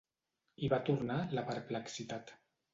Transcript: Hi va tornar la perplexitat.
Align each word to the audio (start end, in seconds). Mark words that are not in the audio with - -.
Hi 0.63 0.69
va 0.75 0.79
tornar 0.87 1.19
la 1.41 1.45
perplexitat. 1.53 2.37